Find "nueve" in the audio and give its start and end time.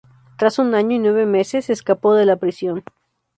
0.99-1.27